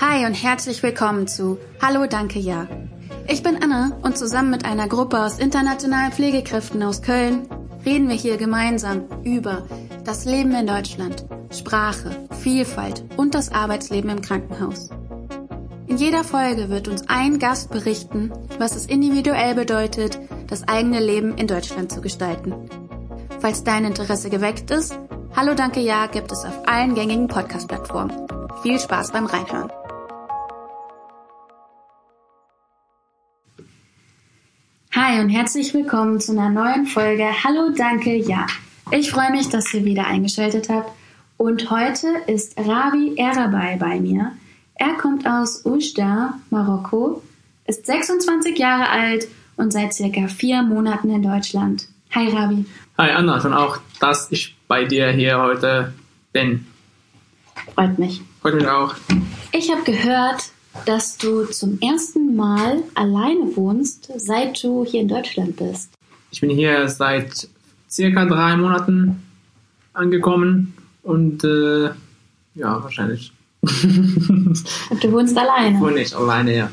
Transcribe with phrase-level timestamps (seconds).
[0.00, 2.68] Hi und herzlich willkommen zu Hallo Danke Ja.
[3.26, 7.48] Ich bin Anne und zusammen mit einer Gruppe aus internationalen Pflegekräften aus Köln
[7.84, 9.66] reden wir hier gemeinsam über
[10.04, 12.10] das Leben in Deutschland, Sprache,
[12.40, 14.90] Vielfalt und das Arbeitsleben im Krankenhaus.
[15.88, 21.36] In jeder Folge wird uns ein Gast berichten, was es individuell bedeutet, das eigene Leben
[21.36, 22.54] in Deutschland zu gestalten.
[23.40, 24.96] Falls dein Interesse geweckt ist,
[25.34, 28.12] Hallo Danke Ja gibt es auf allen gängigen Podcast-Plattformen.
[28.62, 29.70] Viel Spaß beim Reinhören.
[35.08, 38.46] Hi und herzlich willkommen zu einer neuen Folge Hallo Danke Ja.
[38.90, 40.90] Ich freue mich, dass ihr wieder eingeschaltet habt
[41.38, 44.32] und heute ist Ravi Erabai bei mir.
[44.74, 47.22] Er kommt aus Oujda, Marokko,
[47.64, 49.26] ist 26 Jahre alt
[49.56, 51.88] und seit circa vier Monaten in Deutschland.
[52.14, 52.66] Hi Ravi.
[52.98, 55.94] Hi Anna, und auch, dass ich bei dir hier heute
[56.34, 56.66] bin.
[57.74, 58.20] Freut mich.
[58.42, 58.94] Freut mich auch.
[59.52, 60.50] Ich habe gehört,
[60.84, 65.90] dass du zum ersten Mal alleine wohnst, seit du hier in Deutschland bist.
[66.30, 67.48] Ich bin hier seit
[67.90, 69.22] circa drei Monaten
[69.92, 71.90] angekommen und äh,
[72.54, 73.32] ja, wahrscheinlich.
[73.62, 75.80] Und du wohnst alleine?
[75.80, 76.70] Wohne ich alleine, ja.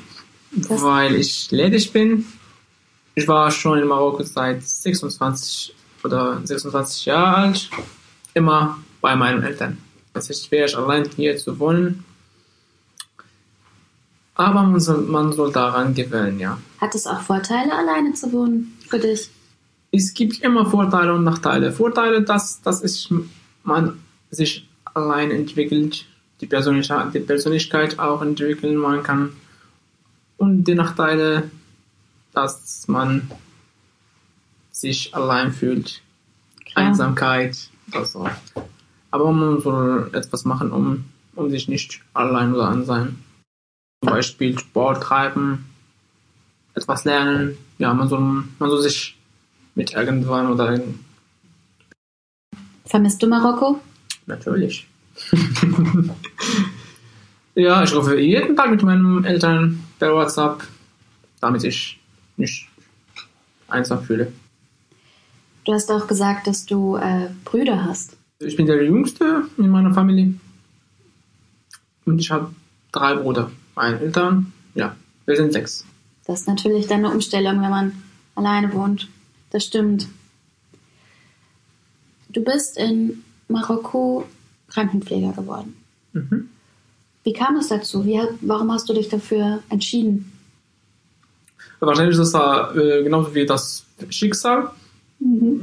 [0.52, 2.26] Das- Weil ich ledig bin.
[3.16, 7.70] Ich war schon in Marokko seit 26 oder 26 Jahre alt.
[8.34, 9.78] Immer bei meinen Eltern.
[10.14, 12.04] Es ist schwer, allein hier zu wohnen.
[14.36, 16.58] Aber man soll, man soll daran gewöhnen, ja.
[16.80, 19.30] Hat es auch Vorteile, alleine zu wohnen für dich?
[19.96, 21.72] es gibt immer Vorteile und Nachteile.
[21.72, 23.10] Vorteile, dass, dass es
[23.64, 26.06] man sich allein entwickelt,
[26.42, 29.34] die Persönlichkeit, die Persönlichkeit auch entwickeln man kann.
[30.38, 31.50] Und die Nachteile,
[32.34, 33.32] dass man
[34.72, 36.02] sich allein fühlt,
[36.66, 36.88] Klar.
[36.88, 38.28] Einsamkeit, das so.
[39.12, 43.24] Aber man soll etwas machen, um, um sich nicht allein oder an sein.
[44.06, 45.66] Zum Beispiel Sport treiben,
[46.76, 47.58] etwas lernen.
[47.80, 49.18] Ja, man soll, man soll sich
[49.74, 50.80] mit irgendwann oder
[52.86, 53.82] Vermisst du Marokko?
[54.28, 54.88] natürlich.
[57.56, 60.64] ja, ich rufe jeden Tag mit meinen Eltern per WhatsApp,
[61.40, 62.00] damit ich
[62.38, 62.70] mich
[63.68, 64.32] einsam fühle.
[65.64, 68.18] Du hast auch gesagt, dass du äh, Brüder hast.
[68.40, 70.36] Ich bin der Jüngste in meiner Familie
[72.06, 72.54] und ich habe
[72.92, 73.50] drei Brüder.
[73.76, 75.86] Meine Eltern, ja, wir sind sechs.
[76.26, 78.04] Das ist natürlich dann eine Umstellung, wenn man
[78.36, 79.10] alleine wohnt.
[79.52, 80.08] Das stimmt.
[82.30, 84.26] Du bist in Marokko
[84.70, 85.76] Krankenpfleger geworden.
[86.14, 86.50] Mhm.
[87.24, 88.06] Wie kam es dazu?
[88.06, 90.32] Wie, warum hast du dich dafür entschieden?
[91.80, 94.72] Wahrscheinlich ist das äh, genauso wie das Schicksal.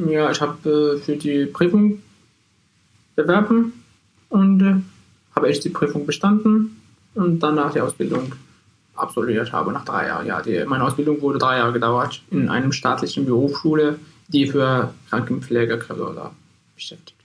[0.09, 2.00] Ja, ich habe äh, für die Prüfung
[3.17, 3.73] bewerben
[4.29, 4.77] und äh,
[5.34, 6.62] habe ich die Prüfung bestanden
[7.22, 8.33] und danach die Ausbildung
[8.94, 10.27] absolviert habe nach drei Jahren.
[10.27, 16.31] Ja, die, meine Ausbildung wurde drei Jahre gedauert in einem staatlichen Berufsschule, die für Krankenpflegekräfte
[16.75, 17.16] beschäftigt.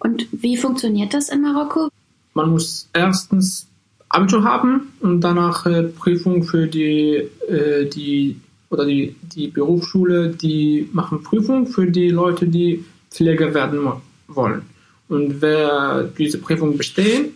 [0.00, 1.88] Und wie funktioniert das in Marokko?
[2.34, 3.66] Man muss erstens
[4.08, 8.40] Abitur haben und danach äh, Prüfung für die, äh, die
[8.70, 13.80] oder die, die Berufsschule, die machen Prüfung für die Leute, die Pfleger werden
[14.28, 14.62] wollen.
[15.08, 17.34] Und wer diese Prüfung bestehen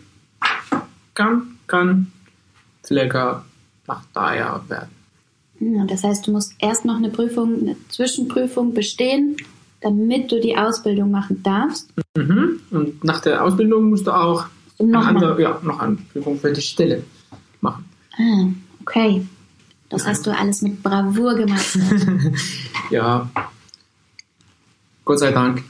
[1.19, 2.13] kann, kann
[2.83, 3.45] Pfleger
[3.87, 4.91] nach Jahren werden.
[5.61, 9.37] Ja, das heißt, du musst erst noch eine Prüfung, eine Zwischenprüfung bestehen,
[9.81, 11.91] damit du die Ausbildung machen darfst.
[12.17, 12.61] Mhm.
[12.71, 14.47] Und nach der Ausbildung musst du auch
[14.79, 17.03] Und eine andere, ja, noch eine Prüfung für die Stelle
[17.61, 17.85] machen.
[18.17, 18.47] Ah,
[18.81, 19.27] okay.
[19.89, 21.79] Das hast du alles mit Bravour gemacht.
[22.91, 23.29] Ja,
[25.05, 25.63] Gott sei Dank.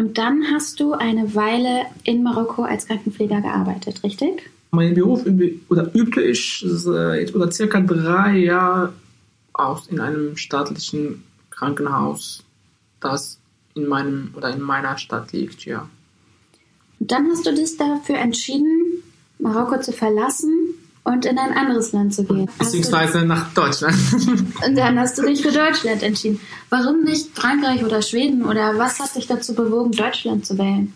[0.00, 4.48] Und dann hast du eine Weile in Marokko als Krankenpfleger gearbeitet, richtig?
[4.70, 8.94] Meinen Beruf übe, oder übte ich seit oder circa drei Jahre
[9.52, 12.42] aus in einem staatlichen Krankenhaus,
[13.00, 13.38] das
[13.74, 15.86] in meinem oder in meiner Stadt liegt, ja.
[16.98, 19.02] Und dann hast du dich dafür entschieden,
[19.38, 22.48] Marokko zu verlassen und in ein anderes Land zu gehen.
[22.58, 23.96] Beziehungsweise nach Deutschland.
[24.66, 26.40] und dann hast du dich für Deutschland entschieden.
[26.68, 30.92] Warum nicht Frankreich oder Schweden oder was hat dich dazu bewogen, Deutschland zu wählen?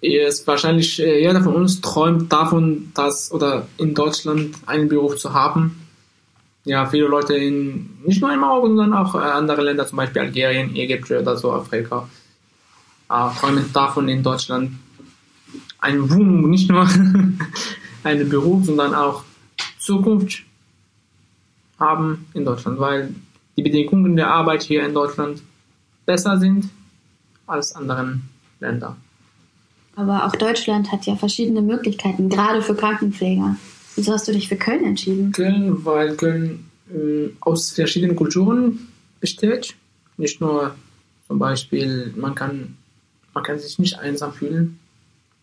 [0.00, 5.34] Ist wahrscheinlich äh, jeder von uns träumt davon, dass oder in Deutschland einen Beruf zu
[5.34, 5.76] haben.
[6.64, 10.22] Ja, viele Leute in nicht nur in Marokko, sondern auch äh, andere Länder, zum Beispiel
[10.22, 12.08] Algerien, Ägypten oder so Afrika,
[13.10, 14.72] äh, träumen davon in Deutschland
[15.80, 16.88] eine Wohnung, nicht nur
[18.04, 19.24] einen Beruf, sondern auch
[19.78, 20.42] Zukunft
[21.78, 23.14] haben in Deutschland, weil
[23.56, 25.42] die Bedingungen der Arbeit hier in Deutschland
[26.06, 26.68] besser sind
[27.46, 28.28] als anderen
[28.60, 28.96] Ländern.
[29.96, 33.56] Aber auch Deutschland hat ja verschiedene Möglichkeiten, gerade für Krankenpfleger.
[33.96, 35.32] Wieso hast du dich für Köln entschieden?
[35.32, 38.88] Köln, weil Köln äh, aus verschiedenen Kulturen
[39.20, 39.74] besteht.
[40.16, 40.74] Nicht nur
[41.26, 42.76] zum Beispiel, man kann,
[43.34, 44.78] man kann sich nicht einsam fühlen,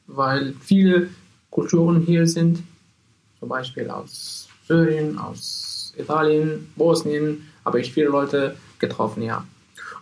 [0.08, 1.10] weil viele
[1.50, 2.64] Kulturen hier sind,
[3.40, 9.46] zum Beispiel aus Syrien, aus Italien, Bosnien, habe ich viele Leute getroffen, ja.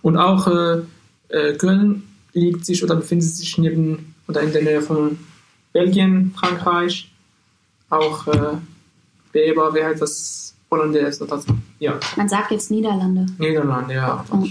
[0.01, 0.81] Und auch äh,
[1.29, 2.03] äh, Köln
[2.33, 5.17] liegt sich oder befindet sich neben oder in der Nähe von
[5.73, 7.11] Belgien, Frankreich,
[7.89, 8.57] auch äh,
[9.31, 10.41] Weber, wie heißt das?
[10.71, 11.45] Hollandaise oder das?
[11.79, 11.99] Ja.
[12.17, 13.27] Man sagt jetzt Niederlande.
[13.37, 14.25] Niederlande, ja.
[14.31, 14.43] Oh.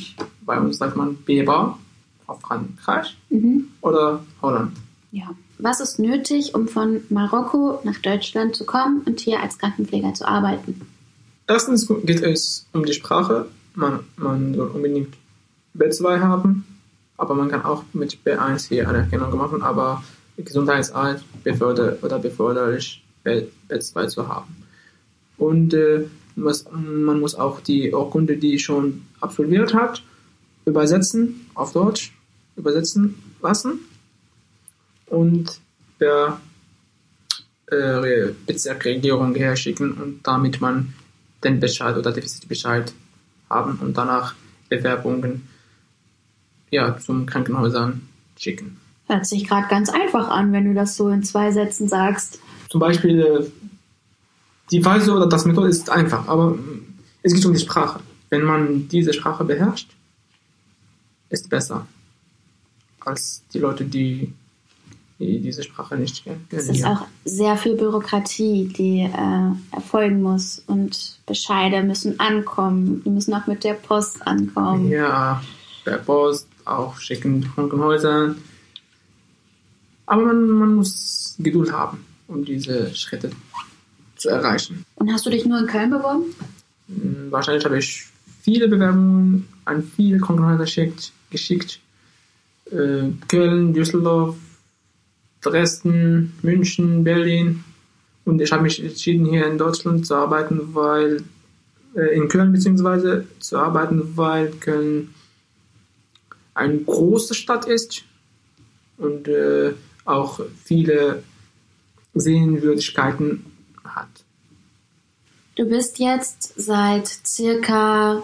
[0.42, 1.76] Bei uns sagt man Weber
[2.26, 3.68] auf Frankreich Mhm.
[3.80, 4.76] oder Holland.
[5.14, 5.32] Ja.
[5.58, 10.26] Was ist nötig, um von Marokko nach Deutschland zu kommen und hier als Krankenpfleger zu
[10.26, 10.80] arbeiten?
[11.46, 13.46] Erstens geht es um die Sprache.
[13.76, 15.14] Man, man soll unbedingt
[15.78, 16.64] B2 haben,
[17.16, 20.02] aber man kann auch mit B1 hier Anerkennung machen, aber
[20.36, 24.56] Gesundheitsamt beförder oder beförderlich B, B2 zu haben.
[25.38, 30.02] Und äh, muss, man muss auch die Urkunde, die schon absolviert hat,
[30.64, 32.12] übersetzen auf Deutsch,
[32.56, 33.78] übersetzen lassen
[35.14, 35.60] und
[36.00, 36.40] der
[37.66, 40.94] äh, Bezirksregierung herschicken und damit man
[41.42, 42.92] den Bescheid oder Defizitbescheid
[43.48, 44.34] haben und danach
[44.68, 45.48] Bewerbungen
[46.70, 48.80] ja, zum Krankenhäusern schicken.
[49.06, 52.40] Hört sich gerade ganz einfach an, wenn du das so in zwei Sätzen sagst.
[52.70, 53.46] Zum Beispiel äh,
[54.70, 56.80] die Weise oder das Methode ist einfach, aber äh,
[57.22, 58.00] es geht um die Sprache.
[58.30, 59.90] Wenn man diese Sprache beherrscht,
[61.28, 61.86] ist besser
[63.00, 64.32] als die Leute, die,
[65.18, 66.46] die diese Sprache nicht kennen.
[66.50, 73.02] Es ist auch sehr viel Bürokratie, die äh, erfolgen muss und Bescheide müssen ankommen.
[73.04, 74.90] Die müssen auch mit der Post ankommen.
[74.90, 75.42] Ja,
[75.84, 78.34] per Post, auch schicken Krankenhäuser.
[80.06, 83.30] Aber man, man muss Geduld haben, um diese Schritte
[84.16, 84.84] zu erreichen.
[84.96, 86.24] Und hast du dich nur in Köln beworben?
[86.88, 88.06] Hm, Wahrscheinlich habe ich
[88.42, 91.12] viele Bewerbungen an viele Krankenhäuser geschickt.
[91.30, 91.80] geschickt.
[92.70, 94.36] Äh, Köln, Düsseldorf,
[95.44, 97.64] Dresden, München, Berlin.
[98.24, 101.22] Und ich habe mich entschieden, hier in Deutschland zu arbeiten, weil
[101.94, 105.14] äh, in Köln beziehungsweise zu arbeiten, weil Köln
[106.54, 108.04] eine große Stadt ist
[108.96, 109.74] und äh,
[110.04, 111.22] auch viele
[112.14, 113.44] Sehenswürdigkeiten
[113.84, 114.08] hat.
[115.56, 118.22] Du bist jetzt seit circa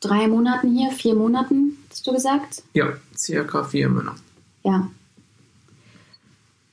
[0.00, 2.62] drei Monaten hier, vier Monaten, hast du gesagt?
[2.74, 4.20] Ja, circa vier Monate.
[4.64, 4.90] Ja.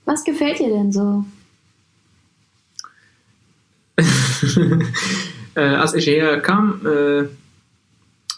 [0.06, 1.26] Was gefällt dir denn so?
[5.56, 7.28] äh, als ich hierher kam, äh,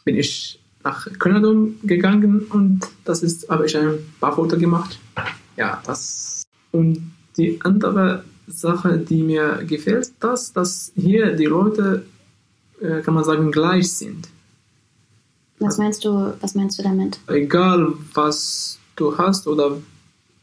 [0.03, 4.99] bin ich nach Köln gegangen und das ist, habe ich ein paar Fotos gemacht.
[5.57, 6.43] Ja, das.
[6.71, 12.05] Und die andere Sache, die mir gefällt, das, dass hier die Leute,
[12.79, 14.27] äh, kann man sagen, gleich sind.
[15.59, 17.19] Was meinst du, was meinst du damit?
[17.27, 19.77] Egal, was du hast oder,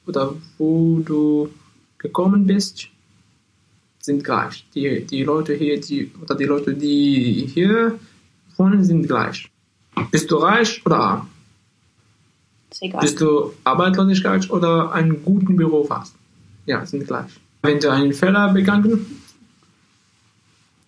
[0.06, 1.50] oder wo du
[1.98, 2.88] gekommen bist,
[4.00, 4.66] sind gleich.
[4.74, 7.98] Die, die Leute hier, die, oder die Leute, die hier
[8.56, 9.48] wohnen, sind gleich.
[10.10, 11.28] Bist du reich oder arm?
[12.70, 13.00] Ist egal.
[13.00, 16.14] Bist du Arbeitslosigkeit oder einen guten Beruf hast?
[16.66, 17.30] Ja, sind gleich.
[17.62, 19.22] Wenn du einen Fehler begangen,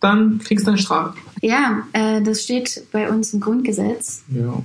[0.01, 1.17] dann kriegst du eine Strafe.
[1.41, 4.25] Ja, äh, das steht bei uns im Grundgesetz.
[4.29, 4.63] Ja.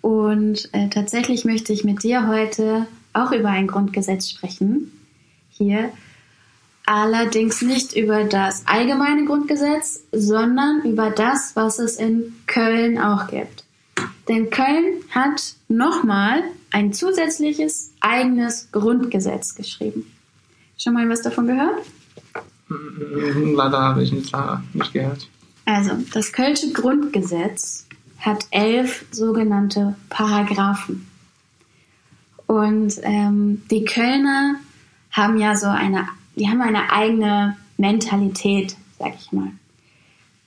[0.00, 4.92] Und äh, tatsächlich möchte ich mit dir heute auch über ein Grundgesetz sprechen.
[5.50, 5.90] Hier.
[6.86, 13.64] Allerdings nicht über das allgemeine Grundgesetz, sondern über das, was es in Köln auch gibt.
[14.28, 20.06] Denn Köln hat nochmal ein zusätzliches eigenes Grundgesetz geschrieben.
[20.78, 21.84] Schon mal was davon gehört?
[22.68, 25.28] Mhm, Leider habe ich nicht, leider nicht gehört.
[25.64, 27.86] Also, das Kölsche Grundgesetz
[28.20, 31.06] hat elf sogenannte Paragraphen.
[32.50, 34.56] Und ähm, die Kölner
[35.12, 39.52] haben ja so eine, die haben eine eigene Mentalität, sag ich mal.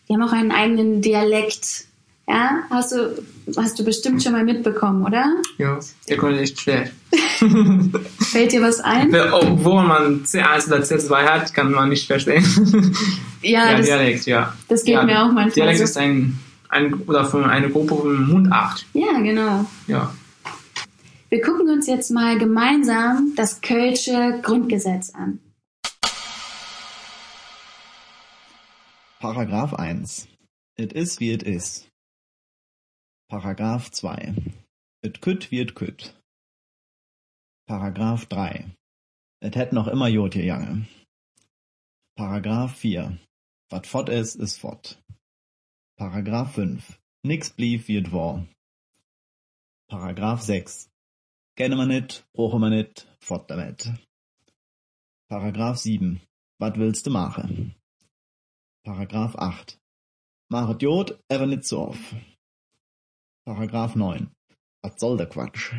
[0.09, 1.85] Die haben auch einen eigenen Dialekt.
[2.27, 3.23] Ja, hast du,
[3.55, 5.33] hast du bestimmt schon mal mitbekommen, oder?
[5.57, 5.79] Ja,
[6.09, 6.89] der Köln ist schwer.
[8.19, 9.15] Fällt dir was ein?
[9.15, 12.45] Obwohl man C1 oder C2 hat, kann man nicht verstehen.
[13.45, 14.53] Ja, ja, das, Dialekt, ja.
[14.69, 15.83] das geht ja, mir auch manchmal Dialekt so.
[15.83, 18.85] ist ein, ein oder von eine Gruppe von Mundart.
[18.93, 19.65] Ja, genau.
[19.87, 20.13] Ja.
[21.33, 25.39] Wir gucken uns jetzt mal gemeinsam das Kölsche Grundgesetz an.
[29.19, 30.27] Paragraph 1.
[30.77, 31.89] It is wie it is.
[33.31, 34.35] Paragraph 2.
[35.01, 36.13] It could wie it could.
[37.67, 38.67] Paragraph 3.
[39.41, 40.87] Et hätt noch immer Jod gegangen.
[42.15, 43.17] Paragraph 4.
[43.71, 44.99] Wat fort is, is fort.
[45.97, 46.99] Paragraph 5.
[47.23, 48.45] Nix blieb wie et war.
[49.89, 50.92] Paragraph 6.
[51.55, 53.91] Kenne man nit, brauche man nit, fort damit.
[55.29, 56.19] Paragraph 7.
[56.59, 57.75] Wat willst du machen?
[58.83, 59.77] Paragraph 8.
[60.49, 62.15] Machet Jod, ever nit so auf.
[63.45, 64.31] Paragraph 9.
[64.81, 65.73] Was soll der Quatsch?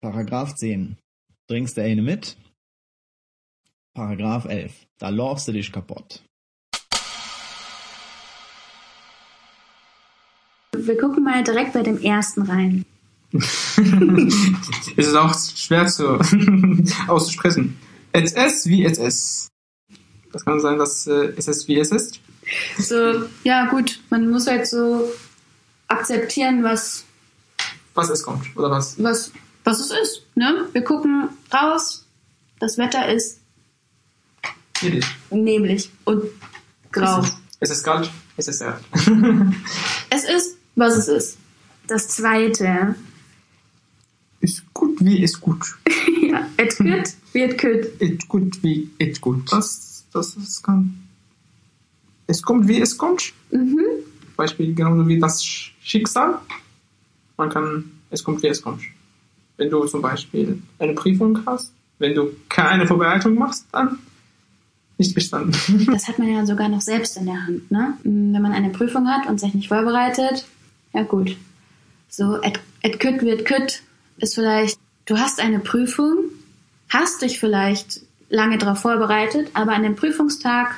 [0.00, 0.96] Paragraph 10.
[1.46, 2.36] Trinkst du eine mit?
[3.94, 4.88] Paragraph 11.
[4.98, 6.24] Da laufst du dich kaputt.
[10.74, 12.84] Wir gucken mal direkt bei dem ersten rein.
[14.96, 16.18] es ist auch schwer zu
[17.08, 17.78] auszusprechen.
[18.12, 19.48] SS wie SS.
[20.32, 22.20] Das kann sein, dass äh, SS wie es ist.
[22.78, 25.10] So, ja gut, man muss halt so
[25.88, 27.04] akzeptieren, was,
[27.94, 29.02] Was es kommt, oder was?
[29.02, 29.30] was,
[29.64, 30.22] was es ist.
[30.34, 30.66] Ne?
[30.72, 32.06] Wir gucken raus,
[32.58, 33.40] das Wetter ist
[34.80, 35.16] Jiddisch.
[35.30, 36.24] neblig und
[36.90, 37.24] grau.
[37.60, 38.80] Es ist kalt, es ist sehr.
[40.10, 41.38] Es ist, was es ist.
[41.86, 42.94] Das zweite,
[44.42, 45.64] ist gut wie ist gut.
[46.22, 48.00] ja, et kütt wird kütt.
[48.00, 49.50] Ist gut wie ist gut.
[49.50, 50.98] Das, das ist kann.
[52.26, 53.32] Es kommt wie es kommt.
[53.50, 53.80] Mhm.
[54.36, 56.38] Beispiel genauso wie das Sch- Schicksal.
[57.36, 58.82] Man kann, es kommt wie es kommt.
[59.56, 63.98] Wenn du zum Beispiel eine Prüfung hast, wenn du keine Vorbereitung machst, dann
[64.98, 65.56] nicht bestanden.
[65.92, 67.70] Das hat man ja sogar noch selbst in der Hand.
[67.70, 67.94] Ne?
[68.02, 70.44] Wenn man eine Prüfung hat und sich nicht vorbereitet,
[70.92, 71.36] ja gut.
[72.08, 73.82] So, et, et kütt wird kütt
[74.18, 76.16] ist vielleicht, du hast eine Prüfung,
[76.88, 80.76] hast dich vielleicht lange darauf vorbereitet, aber an dem Prüfungstag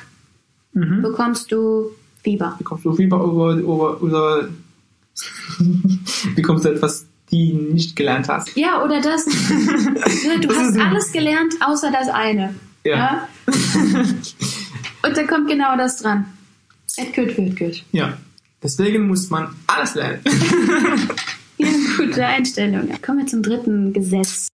[0.73, 1.01] Mhm.
[1.03, 2.55] bekommst du Fieber.
[2.57, 4.49] bekommst du Fieber über, über, über
[6.35, 8.55] bekommst du etwas, die du nicht gelernt hast.
[8.57, 9.25] Ja, oder das.
[10.41, 12.55] Du Das hast alles gelernt, außer das eine.
[12.83, 13.27] Ja.
[13.47, 16.25] Und da kommt genau das dran.
[16.97, 17.83] Et kütt wird kütt.
[17.93, 18.17] Ja.
[18.61, 20.19] Deswegen muss man alles lernen.
[22.15, 22.89] Gute Einstellung.
[23.01, 24.47] Kommen wir zum dritten Gesetz.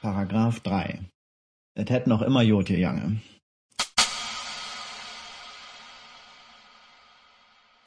[0.00, 1.00] Paragraph 3.
[1.74, 3.22] Et hätt noch immer Jod gegangen.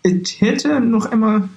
[0.04, 1.48] Ich hätte noch immer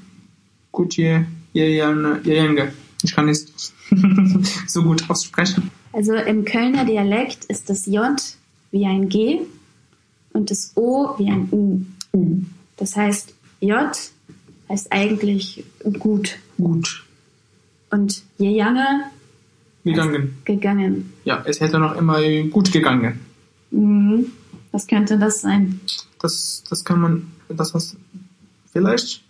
[0.71, 3.49] gut je, Ich kann nicht
[4.69, 5.73] so gut aussprechen.
[5.93, 8.23] Also im Kölner Dialekt ist das J
[8.71, 9.41] wie ein G
[10.33, 11.81] und das O wie ein U.
[12.77, 14.14] Das heißt, J
[14.69, 15.65] heißt eigentlich
[16.01, 17.05] gut gut
[17.91, 19.05] und je lange
[19.85, 20.39] gegangen.
[20.45, 21.13] gegangen.
[21.25, 23.21] Ja, es hätte noch immer gut gegangen.
[23.71, 24.33] Mhm.
[24.73, 25.81] Was könnte das sein?
[26.21, 27.97] Das, das kann man, das heißt,
[28.73, 29.23] vielleicht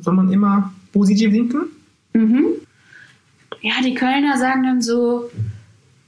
[0.00, 1.70] soll man immer positiv denken.
[2.12, 2.46] Mhm.
[3.62, 5.30] Ja, die Kölner sagen dann so,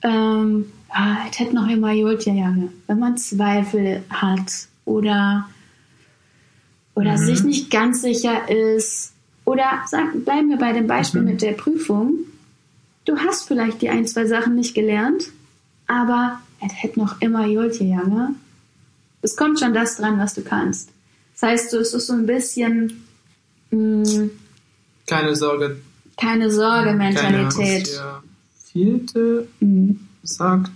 [0.02, 2.70] ähm, ja, es hätte noch immer Jod gegangen.
[2.86, 5.48] Wenn man Zweifel hat oder,
[7.02, 7.24] oder Mhm.
[7.26, 9.12] sich nicht ganz sicher ist.
[9.44, 11.26] Oder sag, bleiben wir bei dem Beispiel Mhm.
[11.28, 12.14] mit der Prüfung.
[13.04, 15.24] Du hast vielleicht die ein, zwei Sachen nicht gelernt,
[15.88, 18.36] aber es hätte noch immer Jod gegangen.
[19.20, 20.90] Es kommt schon das dran, was du kannst.
[21.34, 23.04] Das heißt, es ist so ein bisschen
[23.70, 24.28] mh,
[25.06, 25.78] Keine Sorge.
[26.16, 27.16] keine Sorge Mentalität.
[27.20, 27.92] Keine Angst.
[27.98, 28.22] Der
[28.72, 30.00] vierte Mhm.
[30.22, 30.70] sagt,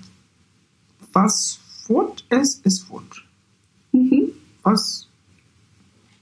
[1.12, 3.22] was Wort ist, ist Wort.
[3.92, 4.30] Mhm.
[4.62, 5.05] Was,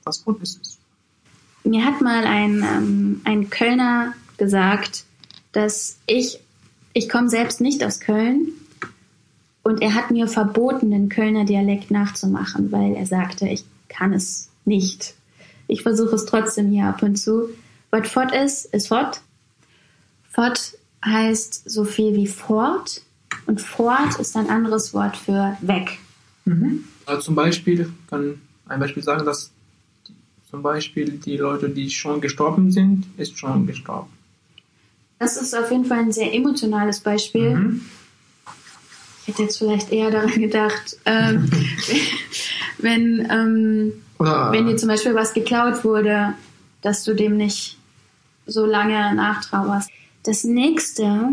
[0.04, 0.78] was Wort ist,
[1.64, 5.04] Mir hat mal ein, ähm, ein Kölner gesagt,
[5.52, 6.40] dass ich,
[6.92, 8.48] ich komme selbst nicht aus Köln
[9.62, 14.50] und er hat mir verboten, den Kölner Dialekt nachzumachen, weil er sagte, ich kann es
[14.64, 15.14] nicht.
[15.66, 17.48] Ich versuche es trotzdem hier ab und zu.
[17.90, 19.22] Was fort ist, ist fort.
[20.30, 23.02] Fort heißt so viel wie fort
[23.46, 25.98] und fort ist ein anderes Wort für weg.
[27.06, 29.50] Also zum Beispiel kann ein Beispiel sagen, dass
[30.54, 34.08] zum Beispiel die Leute, die schon gestorben sind, ist schon gestorben.
[35.18, 37.56] Das ist auf jeden Fall ein sehr emotionales Beispiel.
[37.56, 37.80] Mhm.
[39.20, 41.50] Ich hätte jetzt vielleicht eher daran gedacht, ähm,
[42.78, 46.34] wenn, ähm, Oder wenn dir zum Beispiel was geklaut wurde,
[46.82, 47.76] dass du dem nicht
[48.46, 49.90] so lange nachtrauerst.
[50.22, 51.30] Das nächste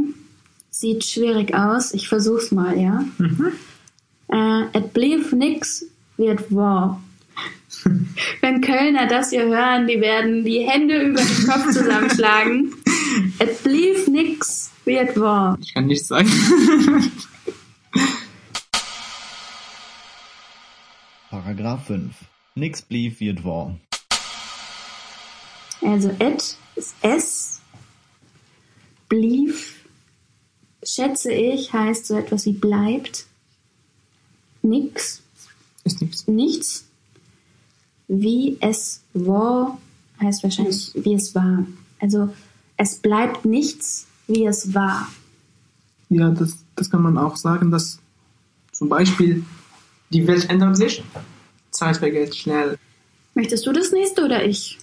[0.72, 1.94] sieht schwierig aus.
[1.94, 3.04] Ich versuch's mal, ja.
[4.34, 5.86] Äh, et blieb nix,
[6.18, 7.04] wird wahr.
[8.42, 12.74] Wenn Kölner das hier hören, die werden die Hände über den Kopf zusammenschlagen.
[13.40, 15.58] Et blieb nix, wird wahr.
[15.62, 16.30] ich kann nichts sagen.
[21.30, 22.14] Paragraph 5.
[22.56, 23.78] Nix blieb wie et war.
[25.82, 27.62] Also et Das S.
[29.10, 29.54] Blieb,
[30.84, 33.26] schätze ich, heißt so etwas wie bleibt.
[34.62, 35.22] Nix.
[35.84, 36.28] Ist nichts.
[36.28, 36.91] Nichts.
[38.14, 39.80] Wie es war,
[40.20, 41.66] heißt wahrscheinlich, wie es war.
[42.02, 42.34] Also,
[42.76, 45.08] es bleibt nichts, wie es war.
[46.10, 48.00] Ja, das, das kann man auch sagen, dass
[48.74, 49.46] zum Beispiel
[50.10, 51.02] die Welt ändert sich,
[51.70, 52.78] Zeit vergeht schnell.
[53.34, 54.78] Möchtest du das nächste oder ich?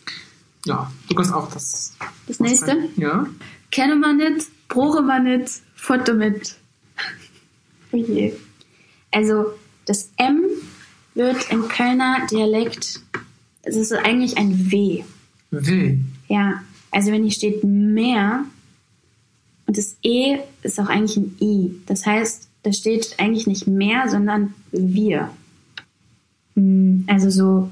[0.64, 1.92] Ja, du kannst auch das.
[2.26, 2.88] Das nächste?
[2.96, 3.26] Ja.
[3.70, 6.56] Kenne man nicht, brauche man nicht, Foto mit.
[7.92, 8.34] Oh je.
[9.10, 9.52] Also,
[9.84, 10.44] das M
[11.14, 13.00] wird im Kölner Dialekt,
[13.62, 15.02] es ist eigentlich ein W.
[15.50, 15.98] W.
[16.28, 18.44] Ja, also wenn hier steht mehr
[19.66, 21.70] und das E ist auch eigentlich ein I.
[21.86, 25.30] Das heißt, da steht eigentlich nicht mehr, sondern wir.
[26.54, 27.70] Hm, Also so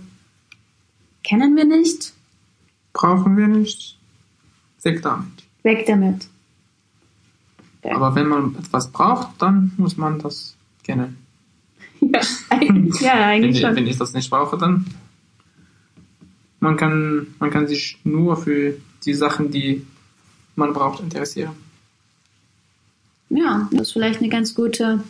[1.25, 2.12] kennen wir nicht,
[2.93, 3.99] Brauchen wir nicht.
[4.83, 5.26] Weg damit.
[5.62, 6.28] weg damit.
[7.83, 11.19] Aber wenn man etwas braucht, dann muss man das kennen.
[12.13, 12.21] Ja,
[12.51, 13.77] eigentlich, ja, Wenn, eigentlich schon.
[13.77, 14.87] wenn ich das nicht brauche, dann
[16.61, 19.87] man kann, man kann sich nur für die Sachen, die
[20.55, 21.55] man braucht, interessieren.
[23.29, 25.03] Ja, das ist vielleicht eine ganz gute,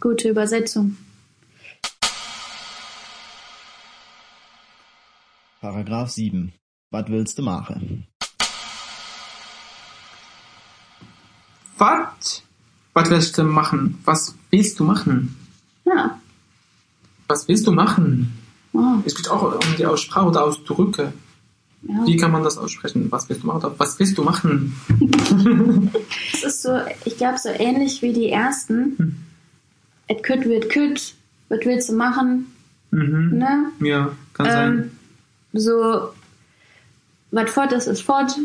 [0.00, 0.96] gute Übersetzung.
[5.60, 6.52] Paragraph 7.
[6.90, 8.06] Was willst du machen?
[11.78, 12.42] Was?
[12.94, 14.00] Was willst du machen?
[14.04, 15.36] Was willst du machen?
[15.92, 16.20] Ja.
[17.28, 18.32] Was willst du machen?
[18.72, 21.12] Oh, Es geht auch um die Aussprache oder Ausdrücke.
[21.82, 22.06] ja.
[22.06, 23.10] Wie kann man das aussprechen?
[23.10, 23.70] Was willst du machen?
[23.78, 24.74] Was willst du machen?
[26.32, 28.94] Es ist so, ich glaube, so ähnlich wie die ersten.
[28.98, 29.16] Hm.
[30.08, 31.14] Et could wird could.
[31.48, 32.46] Was willst du machen?
[32.90, 33.38] Mhm.
[33.38, 33.66] Ne?
[33.80, 34.72] Ja, kann sein.
[34.72, 34.90] Ähm,
[35.60, 36.10] so,
[37.30, 38.36] was fort ist, ist fort.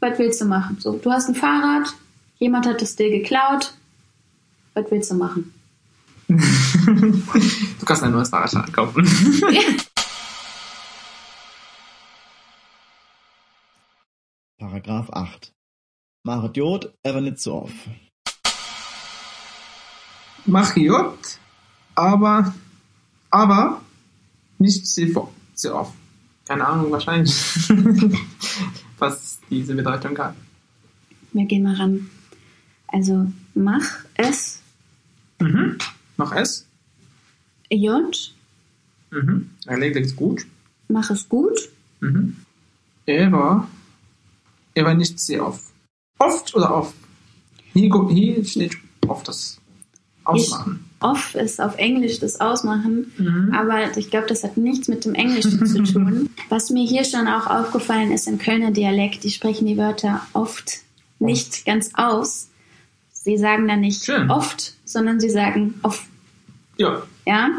[0.00, 0.78] Was willst du machen?
[0.80, 1.92] So, du hast ein Fahrrad,
[2.38, 3.74] jemand hat es dir geklaut.
[4.74, 5.52] Was willst du machen?
[6.30, 9.04] Du kannst ein neues Fahrrad kaufen.
[14.58, 15.52] Paragraph 8.
[16.22, 17.74] Machet Jod, aber nicht so oft.
[20.46, 21.18] Mach J,
[21.94, 22.54] aber,
[23.30, 23.80] aber
[24.58, 25.08] nicht sehr
[25.54, 25.94] sehr oft.
[26.46, 27.34] Keine Ahnung, wahrscheinlich,
[28.98, 30.34] was diese Bedeutung hat.
[31.32, 32.10] Wir gehen mal ran.
[32.88, 34.60] Also, mach es
[35.40, 35.78] Mhm.
[36.20, 36.66] Mach es.
[37.70, 38.14] J,
[39.10, 39.50] Mhm.
[39.66, 40.44] Erledigt gut.
[40.88, 41.58] mach es gut.
[42.00, 42.36] Mhm.
[43.08, 43.66] Aber,
[44.76, 45.64] aber nicht sehr oft.
[46.18, 46.94] Oft oder oft?
[47.72, 48.76] Hier, hier steht
[49.08, 49.58] oft das
[50.24, 50.84] Ausmachen.
[51.00, 53.54] Off ist auf Englisch das Ausmachen, Mhm.
[53.54, 56.28] aber ich glaube, das hat nichts mit dem Englischen zu tun.
[56.50, 60.80] Was mir hier schon auch aufgefallen ist im Kölner Dialekt, die sprechen die Wörter oft
[61.18, 62.48] nicht ganz aus.
[63.12, 64.30] Sie sagen dann nicht Schön.
[64.30, 66.04] oft, sondern sie sagen off.
[66.80, 67.02] Ja.
[67.26, 67.50] Ja?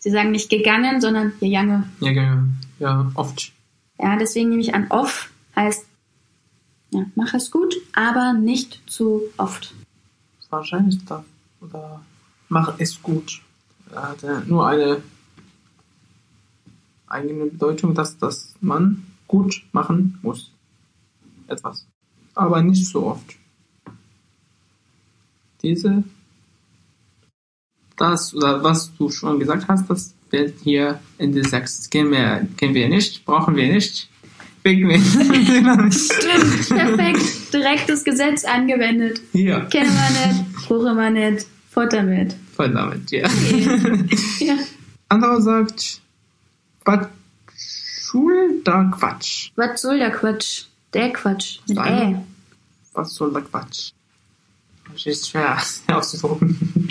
[0.00, 1.94] Sie sagen nicht gegangen, sondern gegangen.
[2.00, 2.44] Ja, ja,
[2.80, 3.52] ja, oft.
[4.00, 5.86] Ja, deswegen nehme ich an, off heißt,
[6.90, 9.72] ja, mach es gut, aber nicht zu oft.
[10.50, 11.24] Wahrscheinlich da.
[11.60, 12.02] Oder
[12.48, 13.42] mach es gut.
[13.92, 15.02] Er hat ja nur eine
[17.06, 20.50] eigene Bedeutung, dass, dass man gut machen muss.
[21.46, 21.86] Etwas.
[22.34, 23.36] Aber nicht so oft.
[25.62, 26.02] Diese,
[27.96, 31.90] das oder was du schon gesagt hast, das wird hier in der 6.
[31.90, 34.08] Kennen wir, kennen wir nicht, brauchen wir nicht.
[34.64, 37.52] Stimmt, perfekt.
[37.52, 39.20] Direkt das Gesetz angewendet.
[39.32, 42.34] hier, Kennen wir nicht, brauchen wir nicht, Futter mit.
[42.56, 43.28] verdammt, ja.
[44.40, 44.54] Ja.
[45.10, 46.00] Anderer sagt,
[46.86, 47.06] was
[47.56, 49.50] soll da Quatsch?
[49.56, 50.64] Was soll der Quatsch?
[50.94, 51.58] Der Quatsch.
[51.68, 51.76] Mit.
[51.78, 52.16] Ä.
[52.94, 53.90] Was soll da Quatsch?
[54.92, 56.83] Das ist schwer auszudrucken.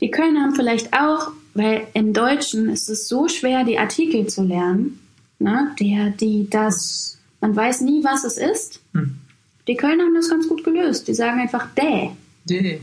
[0.00, 4.42] Die Kölner haben vielleicht auch, weil im Deutschen ist es so schwer, die Artikel zu
[4.42, 5.00] lernen.
[5.38, 5.74] Ne?
[5.80, 7.18] Der, die, das.
[7.40, 8.80] Man weiß nie, was es ist.
[8.92, 9.18] Hm.
[9.66, 11.08] Die Kölner haben das ganz gut gelöst.
[11.08, 12.16] Die sagen einfach der.
[12.44, 12.80] D.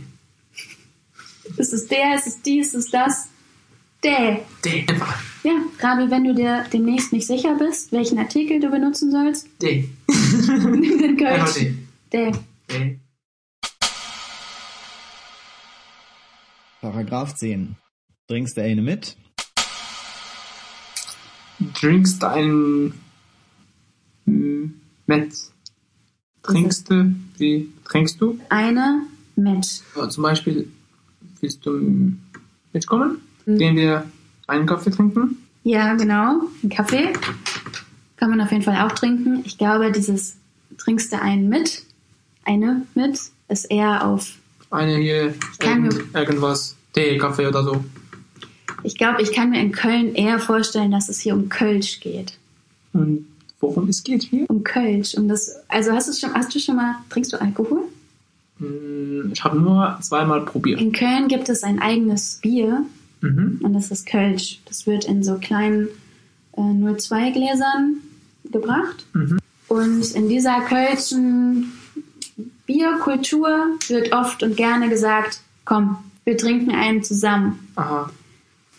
[1.57, 3.27] Ist es der, ist es dies, ist es das?
[4.03, 4.39] Der.
[4.63, 4.85] D.
[4.87, 5.21] Einfach.
[5.43, 9.89] Ja, gerade wenn du dir demnächst nicht sicher bist, welchen Artikel du benutzen sollst, D.
[10.47, 11.53] nimm den Kölsch.
[12.11, 12.31] D.
[12.69, 12.97] Der.
[16.91, 17.75] Paragraph 10.
[18.29, 19.17] Trinkst du eine mit?
[21.73, 22.93] Trinkst ein
[24.23, 24.73] hm,
[25.05, 25.33] Met.
[26.43, 27.13] Trinkst du?
[27.37, 28.39] Wie trinkst du?
[28.47, 29.01] Eine
[29.35, 29.83] mit.
[29.97, 30.71] Ja, zum Beispiel,
[31.41, 32.13] willst du
[32.71, 33.17] mitkommen?
[33.45, 34.09] Gehen wir
[34.47, 35.45] einen Kaffee trinken?
[35.65, 36.43] Ja, genau.
[36.63, 37.11] Ein Kaffee.
[38.15, 39.43] Kann man auf jeden Fall auch trinken.
[39.43, 40.37] Ich glaube, dieses
[40.77, 41.83] trinkst du einen mit,
[42.45, 43.19] eine mit,
[43.49, 44.37] ist eher auf.
[44.69, 47.83] Eine hier, irgend, irgendwas, Tee, Kaffee oder so.
[48.83, 52.37] Ich glaube, ich kann mir in Köln eher vorstellen, dass es hier um Kölsch geht.
[52.93, 53.25] Und
[53.59, 54.49] worum es geht hier?
[54.49, 55.15] Um Kölsch.
[55.15, 57.83] Um das, also hast du schon, hast du schon mal, trinkst du Alkohol?
[58.59, 60.79] Hm, Ich habe nur zweimal probiert.
[60.81, 62.83] In Köln gibt es ein eigenes Bier
[63.21, 63.59] Mhm.
[63.63, 64.59] und das ist Kölsch.
[64.65, 65.87] Das wird in so kleinen
[66.55, 66.61] äh,
[66.97, 67.97] 02 Gläsern
[68.51, 69.05] gebracht.
[69.13, 69.39] Mhm.
[69.69, 71.71] Und in dieser kölschen
[72.67, 77.71] Bierkultur wird oft und gerne gesagt, komm, wir trinken einen zusammen.
[77.75, 78.11] Aha.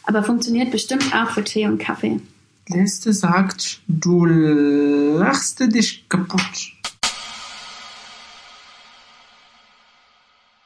[0.04, 2.20] Aber funktioniert bestimmt auch für Tee und Kaffee.
[2.68, 6.72] Liste sagt, du lachst dich kaputt.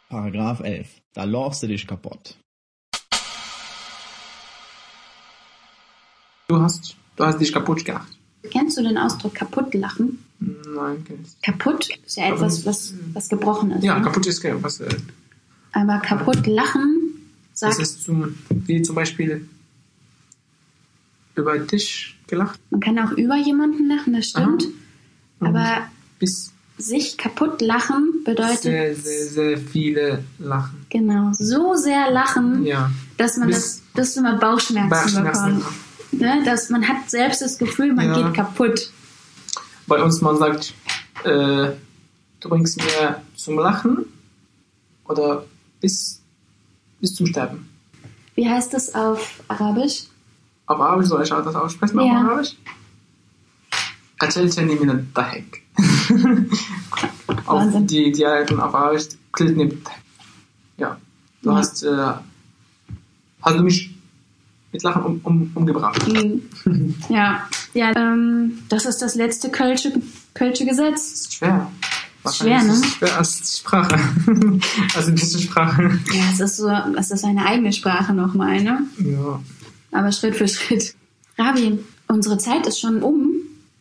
[0.08, 0.88] Paragraph 11.
[1.14, 2.37] Da laufst du dich kaputt.
[6.48, 8.18] Du hast, du hast dich kaputt gemacht.
[8.50, 10.21] Kennst du den Ausdruck kaputt lachen?
[10.74, 11.40] Nein, kenn ich.
[11.42, 13.85] Kaputt ist ja etwas, was, was gebrochen ist.
[13.85, 14.04] Ja, ne?
[14.04, 14.80] kaputt ist kein- was.
[14.80, 14.88] Äh,
[15.72, 16.98] Aber kaputt lachen
[17.52, 19.48] das sagt, ist zum, wie zum Beispiel
[21.35, 22.58] über dich gelacht.
[22.70, 24.66] man kann auch über jemanden lachen, das stimmt.
[25.40, 30.87] Aber bis sich kaputt lachen bedeutet sehr, sehr, sehr viele lachen.
[30.90, 32.90] genau so sehr lachen, Ja.
[33.16, 35.56] dass man Bis- das, dass mal Bauchschmerzen, Bauchschmerzen.
[35.58, 35.74] bekommt.
[36.12, 36.42] Ne?
[36.44, 38.22] Dass man hat selbst das Gefühl, man Ja.
[38.22, 38.90] geht kaputt
[39.88, 40.73] Bei uns, man sagt,
[41.23, 41.71] äh,
[42.39, 44.06] du bringst mir zum Lachen
[45.06, 45.45] oder
[45.82, 46.21] bis,
[46.99, 47.69] bis zum Sterben.
[48.36, 50.03] Wie heißt das auf Arabisch?
[50.67, 51.99] Auf Arabisch soll ich auch das aussprechen?
[51.99, 52.03] Ja.
[52.03, 52.56] Auf Arabisch?
[54.19, 55.62] قتلتني من الضحك.
[57.45, 57.86] auf Wahnsinn.
[57.88, 60.01] die Dialekten auf Arabisch قتلتني بالضحك.
[60.77, 60.97] Ja.
[61.43, 61.58] Du Ja.
[61.58, 62.13] hast, äh,
[63.43, 63.90] hast du mich
[64.72, 66.06] mit Lachen um, um, umgebracht.
[66.08, 66.94] Mhm.
[67.08, 69.92] ja, ja ähm, das ist das letzte Kölsche,
[70.35, 71.12] Kölsche Gesetz.
[71.12, 71.70] Das ist schwer.
[72.30, 72.80] Schwer, ne?
[72.98, 73.98] Schwer als Sprache.
[74.96, 75.98] also diese Sprache.
[76.12, 78.82] Ja, es ist so, es ist eine eigene Sprache nochmal, ne?
[78.98, 79.40] Ja.
[79.90, 80.94] Aber Schritt für Schritt.
[81.37, 83.32] Ravi, unsere Zeit ist schon um,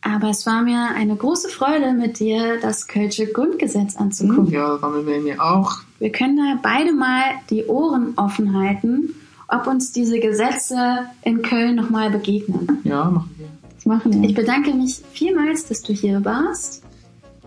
[0.01, 4.51] aber es war mir eine große Freude, mit dir das Kölsche Grundgesetz anzugucken.
[4.51, 5.77] Ja, werden wir auch.
[5.99, 9.13] Wir können da beide mal die Ohren offen halten,
[9.52, 12.80] ob uns diese Gesetze in Köln nochmal begegnen.
[12.84, 13.48] Ja, machen wir.
[13.76, 14.30] Das machen wir.
[14.30, 16.84] Ich bedanke mich vielmals, dass du hier warst.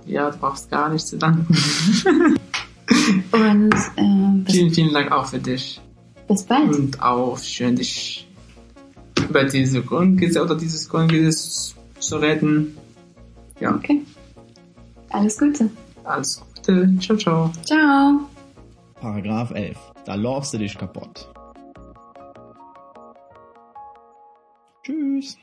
[0.07, 1.47] Ja, du brauchst gar nichts zu danken.
[3.33, 5.81] Und äh, bis, vielen, vielen Dank auch für dich.
[6.29, 6.75] bis bald.
[6.77, 8.29] Und auch schön, dich
[9.29, 12.77] über diese Grundgesetz oder dieses Grundgesetz zu retten.
[13.61, 14.03] Ja, Okay.
[15.11, 15.71] Alles Gute.
[16.05, 16.93] alles Gute.
[17.01, 17.51] Ciao, ciao.
[17.65, 18.21] Ciao.
[19.01, 19.77] Paragraph 11.
[20.05, 21.29] Da laufst du dich kaputt.
[24.85, 25.39] Tschüss.